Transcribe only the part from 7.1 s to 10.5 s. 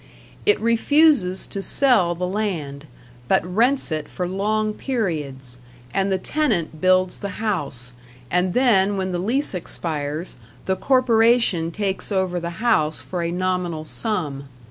the house, and then when the lease expires,